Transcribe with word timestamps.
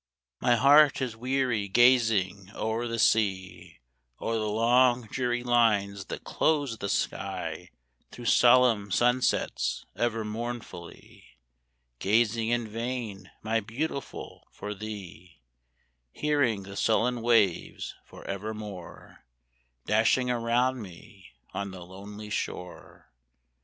My 0.39 0.55
heart 0.55 0.99
is 0.99 1.15
weary 1.15 1.67
gazing 1.67 2.49
o'er 2.55 2.87
the 2.87 2.97
sea; 2.97 3.81
O'er 4.19 4.39
the 4.39 4.49
long 4.49 5.03
dreary 5.05 5.43
lines 5.43 6.05
that 6.05 6.23
close 6.23 6.79
the 6.79 6.89
sky; 6.89 7.69
Through 8.09 8.25
solemn 8.25 8.89
sun 8.89 9.21
sets 9.21 9.85
ever 9.95 10.25
mournfully, 10.25 11.25
Gazing 11.99 12.49
in 12.49 12.67
vain, 12.67 13.29
my 13.43 13.59
Beautiful, 13.59 14.47
for 14.51 14.73
thee; 14.73 15.37
Hearing 16.11 16.63
the 16.63 16.75
sullen 16.75 17.21
waves 17.21 17.93
for 18.03 18.25
evermore 18.25 19.23
Dashing 19.85 20.31
around 20.31 20.81
me 20.81 21.29
on 21.53 21.69
the 21.69 21.85
lonely 21.85 22.31
shore. 22.31 23.11